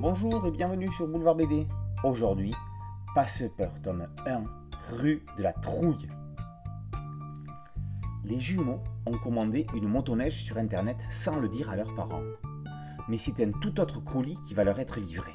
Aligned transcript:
Bonjour 0.00 0.46
et 0.46 0.50
bienvenue 0.50 0.90
sur 0.90 1.06
Boulevard 1.06 1.34
BD. 1.34 1.68
Aujourd'hui, 2.04 2.54
Passe 3.14 3.42
peur, 3.58 3.74
tome 3.82 4.06
1, 4.26 4.44
rue 4.96 5.22
de 5.36 5.42
la 5.42 5.52
Trouille. 5.52 6.08
Les 8.24 8.40
jumeaux 8.40 8.82
ont 9.04 9.18
commandé 9.18 9.66
une 9.74 9.88
motoneige 9.88 10.42
sur 10.42 10.56
internet 10.56 10.96
sans 11.10 11.38
le 11.38 11.50
dire 11.50 11.68
à 11.68 11.76
leurs 11.76 11.94
parents. 11.94 12.22
Mais 13.10 13.18
c'est 13.18 13.44
un 13.44 13.50
tout 13.60 13.78
autre 13.78 14.02
colis 14.02 14.38
qui 14.48 14.54
va 14.54 14.64
leur 14.64 14.80
être 14.80 14.98
livré. 15.00 15.32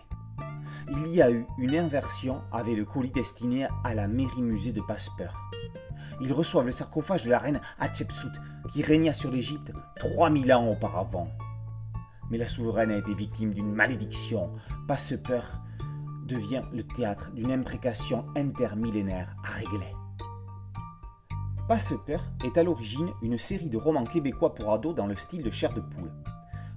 Il 0.89 1.13
y 1.13 1.21
a 1.21 1.29
eu 1.29 1.45
une 1.59 1.75
inversion 1.75 2.41
avec 2.51 2.75
le 2.75 2.85
colis 2.85 3.11
destiné 3.11 3.67
à 3.83 3.93
la 3.93 4.07
mairie 4.07 4.41
musée 4.41 4.73
de 4.73 4.81
Passepeur. 4.81 5.39
Ils 6.21 6.33
reçoivent 6.33 6.65
le 6.65 6.71
sarcophage 6.71 7.21
de 7.21 7.29
la 7.29 7.37
reine 7.37 7.61
Hatshepsut 7.77 8.31
qui 8.71 8.81
régna 8.81 9.13
sur 9.13 9.29
l'Égypte 9.29 9.71
3000 9.97 10.51
ans 10.53 10.71
auparavant. 10.71 11.27
Mais 12.29 12.37
la 12.37 12.47
souveraine 12.47 12.91
a 12.91 12.97
été 12.97 13.13
victime 13.13 13.53
d'une 13.53 13.71
malédiction. 13.71 14.51
Passepeur 14.87 15.61
devient 16.25 16.63
le 16.73 16.83
théâtre 16.83 17.31
d'une 17.33 17.51
imprécation 17.51 18.25
intermillénaire 18.35 19.35
à 19.43 19.51
régler. 19.51 19.93
Passepeur 21.67 22.23
est 22.43 22.57
à 22.57 22.63
l'origine 22.63 23.09
une 23.21 23.37
série 23.37 23.69
de 23.69 23.77
romans 23.77 24.03
québécois 24.03 24.53
pour 24.53 24.71
ados 24.71 24.95
dans 24.95 25.07
le 25.07 25.15
style 25.15 25.43
de 25.43 25.49
chair 25.49 25.73
de 25.73 25.81
poule. 25.81 26.11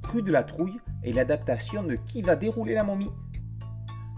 Rue 0.04 0.22
de 0.22 0.32
la 0.32 0.42
Trouille 0.42 0.80
est 1.02 1.12
l'adaptation 1.12 1.82
de 1.82 1.94
Qui 1.94 2.22
va 2.22 2.36
dérouler 2.36 2.74
la 2.74 2.84
momie? 2.84 3.12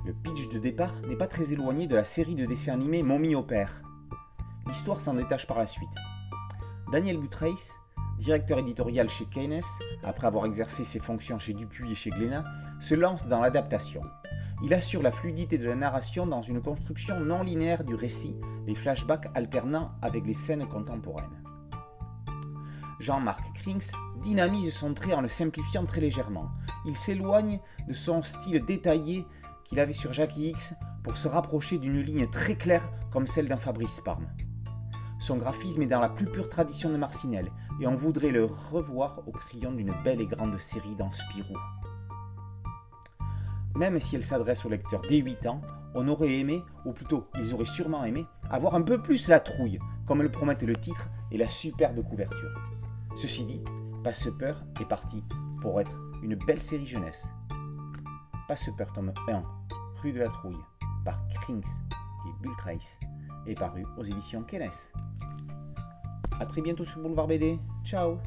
Le 0.06 0.12
pitch 0.14 0.48
de 0.48 0.58
départ 0.58 0.94
n'est 1.08 1.16
pas 1.16 1.26
très 1.26 1.52
éloigné 1.52 1.86
de 1.86 1.96
la 1.96 2.04
série 2.04 2.36
de 2.36 2.46
dessins 2.46 2.74
animés 2.74 3.02
Momie 3.02 3.34
au 3.34 3.42
père. 3.42 3.82
L'histoire 4.66 5.00
s'en 5.00 5.14
détache 5.14 5.46
par 5.46 5.58
la 5.58 5.66
suite. 5.66 5.90
Daniel 6.92 7.18
Butreis, 7.18 7.74
directeur 8.20 8.58
éditorial 8.58 9.08
chez 9.08 9.24
Keynes, 9.24 9.60
après 10.04 10.26
avoir 10.26 10.46
exercé 10.46 10.84
ses 10.84 11.00
fonctions 11.00 11.38
chez 11.38 11.54
Dupuis 11.54 11.92
et 11.92 11.94
chez 11.94 12.10
Glénat, 12.10 12.44
se 12.78 12.94
lance 12.94 13.26
dans 13.26 13.40
l'adaptation. 13.40 14.02
Il 14.62 14.74
assure 14.74 15.02
la 15.02 15.10
fluidité 15.10 15.58
de 15.58 15.64
la 15.64 15.74
narration 15.74 16.26
dans 16.26 16.42
une 16.42 16.60
construction 16.60 17.18
non 17.18 17.42
linéaire 17.42 17.82
du 17.82 17.94
récit, 17.94 18.36
les 18.66 18.74
flashbacks 18.74 19.28
alternant 19.34 19.92
avec 20.02 20.26
les 20.26 20.34
scènes 20.34 20.68
contemporaines. 20.68 21.42
Jean-Marc 23.00 23.54
Krings 23.54 23.92
dynamise 24.20 24.74
son 24.74 24.92
trait 24.92 25.14
en 25.14 25.22
le 25.22 25.28
simplifiant 25.28 25.86
très 25.86 26.02
légèrement. 26.02 26.50
Il 26.84 26.96
s'éloigne 26.96 27.60
de 27.88 27.94
son 27.94 28.20
style 28.20 28.62
détaillé 28.64 29.24
qu'il 29.64 29.80
avait 29.80 29.94
sur 29.94 30.12
Jackie 30.12 30.50
X 30.50 30.74
pour 31.02 31.16
se 31.16 31.26
rapprocher 31.26 31.78
d'une 31.78 32.00
ligne 32.00 32.28
très 32.28 32.56
claire 32.56 32.86
comme 33.10 33.26
celle 33.26 33.48
d'un 33.48 33.56
Fabrice 33.56 34.02
Parme. 34.04 34.28
Son 35.20 35.36
graphisme 35.36 35.82
est 35.82 35.86
dans 35.86 36.00
la 36.00 36.08
plus 36.08 36.24
pure 36.24 36.48
tradition 36.48 36.88
de 36.88 36.96
Marcinelle 36.96 37.52
et 37.78 37.86
on 37.86 37.94
voudrait 37.94 38.30
le 38.30 38.44
revoir 38.44 39.20
au 39.26 39.32
crayon 39.32 39.70
d'une 39.70 39.92
belle 40.02 40.22
et 40.22 40.26
grande 40.26 40.58
série 40.58 40.96
dans 40.96 41.12
Spirou. 41.12 41.54
Même 43.76 44.00
si 44.00 44.16
elle 44.16 44.24
s'adresse 44.24 44.64
au 44.64 44.70
lecteur 44.70 45.02
dès 45.02 45.18
8 45.18 45.46
ans, 45.46 45.60
on 45.94 46.08
aurait 46.08 46.38
aimé, 46.38 46.62
ou 46.86 46.92
plutôt 46.92 47.28
ils 47.38 47.52
auraient 47.52 47.66
sûrement 47.66 48.02
aimé, 48.04 48.24
avoir 48.48 48.74
un 48.74 48.80
peu 48.80 49.02
plus 49.02 49.28
la 49.28 49.40
trouille, 49.40 49.78
comme 50.06 50.22
le 50.22 50.30
promettent 50.30 50.62
le 50.62 50.74
titre 50.74 51.10
et 51.30 51.36
la 51.36 51.50
superbe 51.50 52.02
couverture. 52.02 52.58
Ceci 53.14 53.44
dit, 53.44 53.62
Passe 54.02 54.30
peur 54.38 54.64
est 54.80 54.88
parti 54.88 55.22
pour 55.60 55.82
être 55.82 56.00
une 56.22 56.34
belle 56.34 56.60
série 56.60 56.86
jeunesse. 56.86 57.28
Passe 58.48 58.70
peur 58.78 58.90
tome 58.94 59.12
1, 59.28 59.42
Rue 60.02 60.12
de 60.12 60.20
la 60.20 60.30
Trouille, 60.30 60.56
par 61.04 61.20
Krings 61.28 61.82
et 62.26 62.42
Bultrace, 62.42 62.98
est 63.46 63.58
paru 63.58 63.84
aux 63.98 64.04
éditions 64.04 64.42
Kenes. 64.42 64.70
A 66.40 66.46
très 66.46 66.62
bientôt 66.62 66.84
sur 66.84 67.00
Boulevard 67.00 67.26
BD. 67.26 67.58
Ciao 67.84 68.18